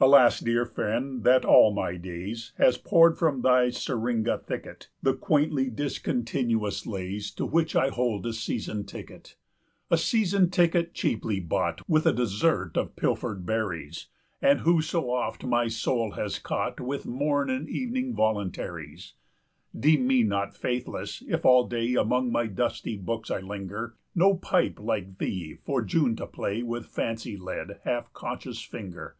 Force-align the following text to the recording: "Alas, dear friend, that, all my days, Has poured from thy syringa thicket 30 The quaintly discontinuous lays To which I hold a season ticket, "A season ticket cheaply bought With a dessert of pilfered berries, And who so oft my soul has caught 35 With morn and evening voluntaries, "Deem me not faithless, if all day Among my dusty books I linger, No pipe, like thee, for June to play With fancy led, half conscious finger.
"Alas, 0.00 0.38
dear 0.38 0.64
friend, 0.64 1.24
that, 1.24 1.44
all 1.44 1.72
my 1.74 1.96
days, 1.96 2.52
Has 2.56 2.78
poured 2.78 3.18
from 3.18 3.42
thy 3.42 3.70
syringa 3.70 4.38
thicket 4.38 4.90
30 5.02 5.02
The 5.02 5.14
quaintly 5.14 5.70
discontinuous 5.70 6.86
lays 6.86 7.32
To 7.32 7.44
which 7.44 7.74
I 7.74 7.88
hold 7.88 8.26
a 8.26 8.32
season 8.32 8.84
ticket, 8.84 9.34
"A 9.90 9.96
season 9.98 10.50
ticket 10.50 10.94
cheaply 10.94 11.40
bought 11.40 11.80
With 11.88 12.06
a 12.06 12.12
dessert 12.12 12.76
of 12.76 12.94
pilfered 12.94 13.44
berries, 13.44 14.06
And 14.40 14.60
who 14.60 14.80
so 14.80 15.10
oft 15.10 15.42
my 15.42 15.66
soul 15.66 16.12
has 16.12 16.38
caught 16.38 16.76
35 16.76 16.86
With 16.86 17.06
morn 17.06 17.50
and 17.50 17.68
evening 17.68 18.14
voluntaries, 18.14 19.14
"Deem 19.76 20.06
me 20.06 20.22
not 20.22 20.54
faithless, 20.56 21.24
if 21.26 21.44
all 21.44 21.66
day 21.66 21.96
Among 21.96 22.30
my 22.30 22.46
dusty 22.46 22.96
books 22.96 23.32
I 23.32 23.40
linger, 23.40 23.96
No 24.14 24.36
pipe, 24.36 24.78
like 24.78 25.18
thee, 25.18 25.56
for 25.64 25.82
June 25.82 26.14
to 26.14 26.26
play 26.28 26.62
With 26.62 26.86
fancy 26.86 27.36
led, 27.36 27.80
half 27.82 28.12
conscious 28.12 28.62
finger. 28.62 29.16